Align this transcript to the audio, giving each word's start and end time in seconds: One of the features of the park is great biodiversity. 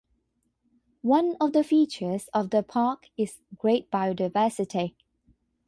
One 1.03 1.37
of 1.39 1.53
the 1.53 1.63
features 1.63 2.27
of 2.33 2.49
the 2.49 2.63
park 2.63 3.09
is 3.17 3.37
great 3.55 3.91
biodiversity. 3.91 4.95